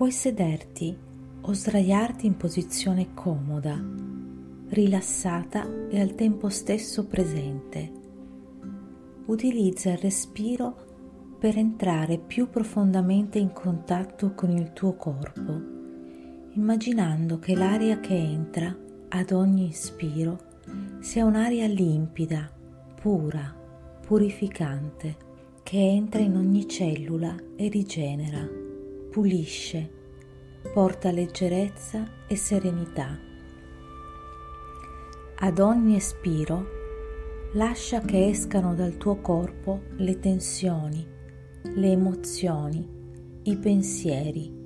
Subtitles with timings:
[0.00, 0.96] Puoi sederti
[1.42, 3.78] o sdraiarti in posizione comoda,
[4.68, 7.92] rilassata e al tempo stesso presente.
[9.26, 15.60] Utilizza il respiro per entrare più profondamente in contatto con il tuo corpo,
[16.52, 18.74] immaginando che l'aria che entra
[19.06, 20.38] ad ogni ispiro
[21.00, 22.50] sia un'aria limpida,
[22.98, 23.54] pura,
[24.00, 25.16] purificante,
[25.62, 28.60] che entra in ogni cellula e rigenera
[29.10, 29.90] pulisce,
[30.72, 33.18] porta leggerezza e serenità.
[35.42, 36.78] Ad ogni espiro
[37.54, 41.04] lascia che escano dal tuo corpo le tensioni,
[41.62, 42.86] le emozioni,
[43.44, 44.58] i pensieri.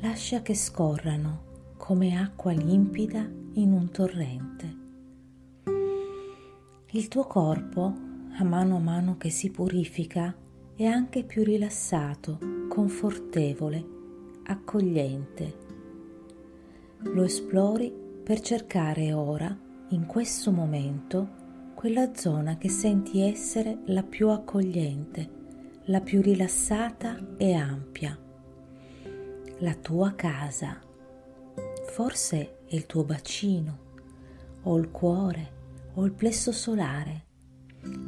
[0.00, 4.78] Lascia che scorrano come acqua limpida in un torrente.
[6.92, 7.92] Il tuo corpo,
[8.38, 10.34] a mano a mano che si purifica,
[10.74, 13.98] è anche più rilassato, confortevole,
[14.50, 15.58] accogliente.
[17.02, 17.92] Lo esplori
[18.24, 19.56] per cercare ora,
[19.90, 21.38] in questo momento,
[21.74, 25.38] quella zona che senti essere la più accogliente,
[25.84, 28.18] la più rilassata e ampia.
[29.58, 30.78] La tua casa.
[31.86, 33.78] Forse è il tuo bacino,
[34.62, 35.58] o il cuore,
[35.94, 37.26] o il plesso solare.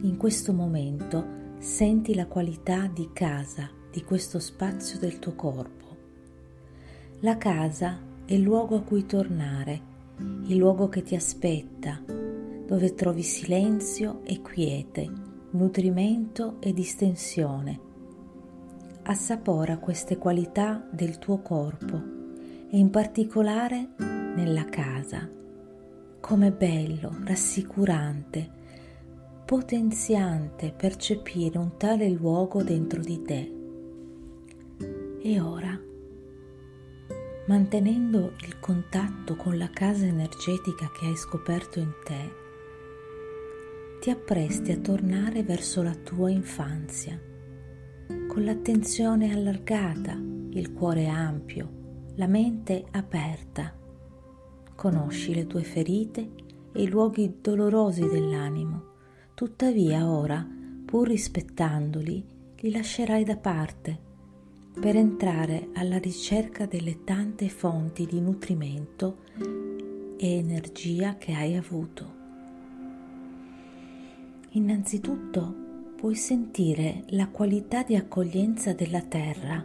[0.02, 5.91] In questo momento senti la qualità di casa di questo spazio del tuo corpo.
[7.24, 9.80] La casa è il luogo a cui tornare,
[10.46, 15.08] il luogo che ti aspetta, dove trovi silenzio e quiete,
[15.50, 17.78] nutrimento e distensione.
[19.02, 21.94] Assapora queste qualità del tuo corpo
[22.68, 23.90] e in particolare
[24.34, 25.30] nella casa.
[26.18, 28.50] Com'è bello, rassicurante,
[29.44, 33.52] potenziante percepire un tale luogo dentro di te.
[35.22, 35.90] E ora,
[37.46, 42.40] mantenendo il contatto con la casa energetica che hai scoperto in te,
[44.00, 47.20] ti appresti a tornare verso la tua infanzia,
[48.28, 51.68] con l'attenzione allargata, il cuore ampio,
[52.16, 53.74] la mente aperta.
[54.74, 56.30] Conosci le tue ferite
[56.72, 58.90] e i luoghi dolorosi dell'animo
[59.34, 60.46] Tuttavia ora,
[60.84, 62.24] pur rispettandoli,
[62.58, 64.11] li lascerai da parte
[64.80, 69.18] per entrare alla ricerca delle tante fonti di nutrimento
[70.16, 72.20] e energia che hai avuto.
[74.50, 75.54] Innanzitutto
[75.96, 79.64] puoi sentire la qualità di accoglienza della terra,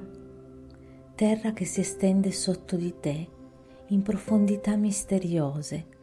[1.15, 3.27] terra che si estende sotto di te
[3.87, 5.95] in profondità misteriose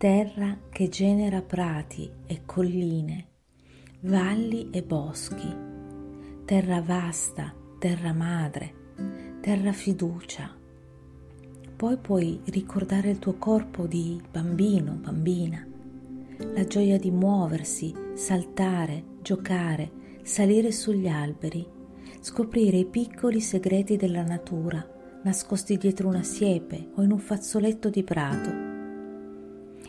[0.00, 3.26] terra che genera prati e colline,
[4.00, 5.54] valli e boschi,
[6.46, 8.74] terra vasta, terra madre,
[9.40, 10.54] terra fiducia.
[11.76, 15.66] Poi puoi ricordare il tuo corpo di bambino, bambina,
[16.36, 21.66] la gioia di muoversi, saltare, giocare, salire sugli alberi,
[22.20, 24.86] scoprire i piccoli segreti della natura
[25.22, 28.50] nascosti dietro una siepe o in un fazzoletto di prato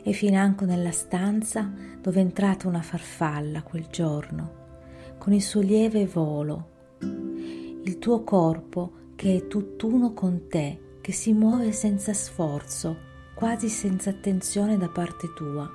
[0.02, 1.70] e financo nella stanza
[2.00, 4.60] dove è entrata una farfalla quel giorno,
[5.18, 6.71] con il suo lieve volo,
[7.84, 12.98] il tuo corpo che è tutt'uno con te, che si muove senza sforzo,
[13.34, 15.70] quasi senza attenzione da parte tua.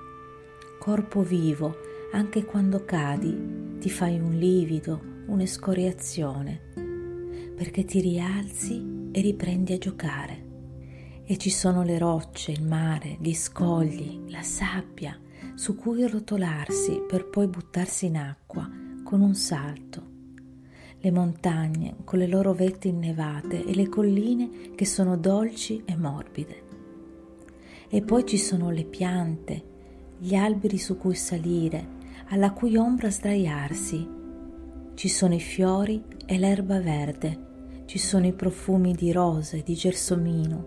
[0.78, 1.74] Corpo vivo,
[2.12, 6.60] anche quando cadi, ti fai un livido, un'escoriazione,
[7.56, 10.44] perché ti rialzi e riprendi a giocare
[11.24, 15.18] e ci sono le rocce, il mare, gli scogli, la sabbia
[15.54, 18.70] su cui rotolarsi per poi buttarsi in acqua
[19.02, 20.15] con un salto.
[21.06, 26.62] Le montagne con le loro vette innevate e le colline che sono dolci e morbide.
[27.88, 29.62] E poi ci sono le piante,
[30.18, 31.86] gli alberi su cui salire,
[32.30, 34.08] alla cui ombra sdraiarsi.
[34.94, 40.66] Ci sono i fiori e l'erba verde, ci sono i profumi di rose, di gelsomino,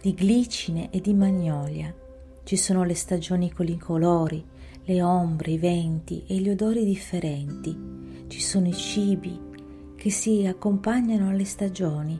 [0.00, 1.94] di glicine e di magnolia.
[2.42, 4.42] Ci sono le stagioni con i colori,
[4.84, 7.76] le ombre, i venti e gli odori differenti.
[8.28, 9.44] Ci sono i cibi
[9.98, 12.18] che si accompagnano alle stagioni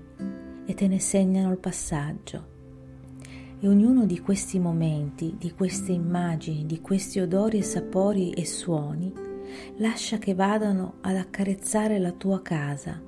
[0.67, 2.57] e te ne segnano il passaggio.
[3.61, 9.13] E ognuno di questi momenti, di queste immagini, di questi odori e sapori e suoni,
[9.77, 13.01] lascia che vadano ad accarezzare la tua casa,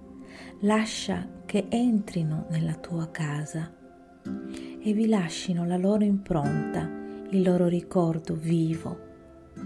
[0.61, 3.75] lascia che entrino nella tua casa
[4.23, 6.89] e vi lascino la loro impronta,
[7.31, 8.97] il loro ricordo vivo,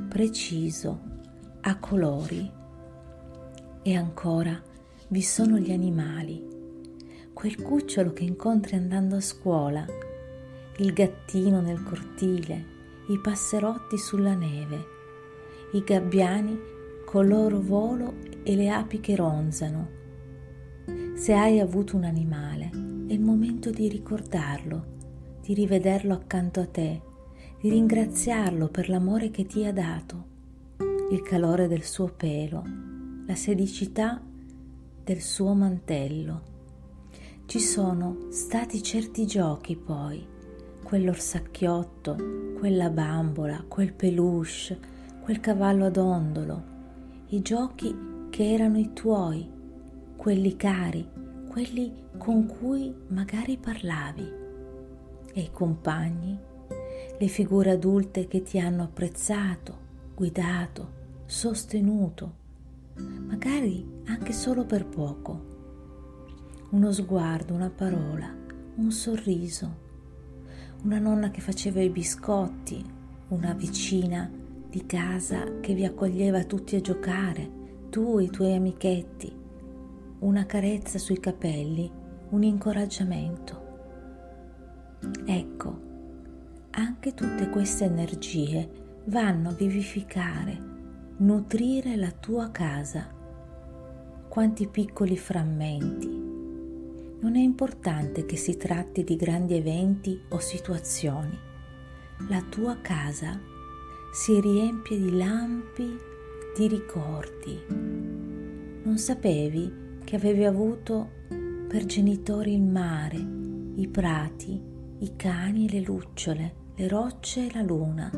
[0.09, 0.99] preciso,
[1.61, 2.51] a colori.
[3.87, 4.73] E ancora
[5.09, 6.43] vi sono gli animali,
[7.33, 9.85] quel cucciolo che incontri andando a scuola,
[10.79, 12.73] il gattino nel cortile,
[13.09, 14.87] i passerotti sulla neve,
[15.73, 16.59] i gabbiani
[17.05, 19.89] col loro volo e le api che ronzano.
[21.15, 22.71] Se hai avuto un animale,
[23.07, 24.93] è il momento di ricordarlo,
[25.43, 27.03] di rivederlo accanto a te,
[27.61, 30.33] di ringraziarlo per l'amore che ti ha dato,
[31.11, 32.65] il calore del suo pelo,
[33.27, 34.21] la sedicità
[35.05, 36.53] del suo mantello.
[37.45, 40.27] Ci sono stati certi giochi poi,
[40.83, 42.17] quell'orsacchiotto,
[42.59, 44.79] quella bambola, quel peluche,
[45.21, 46.63] quel cavallo ad ondolo,
[47.29, 47.95] i giochi
[48.31, 49.47] che erano i tuoi,
[50.17, 51.07] quelli cari,
[51.49, 54.33] quelli con cui magari parlavi,
[55.35, 56.39] e i compagni,
[57.19, 59.79] le figure adulte che ti hanno apprezzato,
[60.15, 62.43] guidato, sostenuto,
[63.27, 65.53] magari anche solo per poco.
[66.71, 68.33] Uno sguardo, una parola,
[68.77, 69.83] un sorriso,
[70.83, 72.85] una nonna che faceva i biscotti,
[73.29, 74.31] una vicina
[74.69, 79.33] di casa che vi accoglieva tutti a giocare, tu e i tuoi amichetti,
[80.19, 81.91] una carezza sui capelli,
[82.31, 83.63] un incoraggiamento.
[85.25, 85.81] Ecco,
[86.71, 88.69] anche tutte queste energie
[89.07, 90.61] vanno a vivificare,
[91.19, 93.14] nutrire la tua casa.
[94.35, 101.39] Quanti piccoli frammenti, non è importante che si tratti di grandi eventi o situazioni.
[102.29, 103.41] La tua casa
[104.13, 105.97] si riempie di lampi,
[106.57, 107.61] di ricordi.
[107.69, 111.11] Non sapevi che avevi avuto
[111.69, 113.25] per genitori il mare,
[113.77, 114.61] i prati,
[114.99, 118.11] i cani e le lucciole, le rocce e la luna.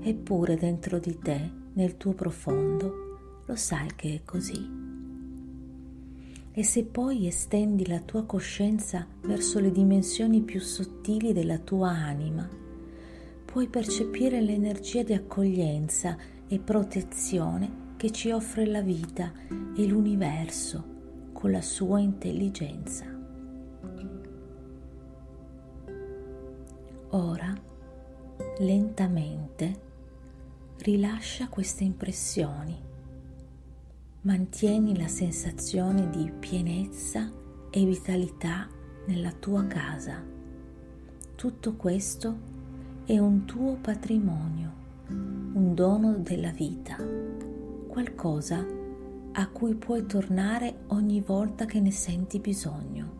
[0.00, 4.79] Eppure dentro di te, nel tuo profondo, lo sai che è così.
[6.52, 12.48] E se poi estendi la tua coscienza verso le dimensioni più sottili della tua anima,
[13.44, 16.16] puoi percepire l'energia di accoglienza
[16.48, 19.32] e protezione che ci offre la vita
[19.76, 20.84] e l'universo
[21.32, 23.06] con la sua intelligenza.
[27.10, 27.54] Ora,
[28.58, 29.80] lentamente,
[30.78, 32.88] rilascia queste impressioni
[34.22, 37.30] mantieni la sensazione di pienezza
[37.70, 38.68] e vitalità
[39.06, 40.22] nella tua casa.
[41.34, 42.38] Tutto questo
[43.06, 44.72] è un tuo patrimonio,
[45.08, 46.96] un dono della vita,
[47.88, 48.62] qualcosa
[49.32, 53.18] a cui puoi tornare ogni volta che ne senti bisogno.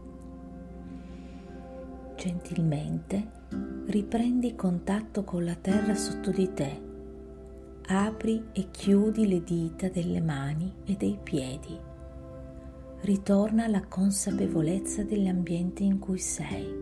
[2.15, 3.31] Gentilmente
[3.87, 6.89] riprendi contatto con la terra sotto di te
[7.93, 11.77] apri e chiudi le dita delle mani e dei piedi.
[13.01, 16.73] Ritorna alla consapevolezza dell'ambiente in cui sei.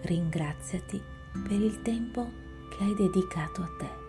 [0.00, 0.98] Ringraziati
[1.46, 2.30] per il tempo
[2.70, 4.05] che hai dedicato a te.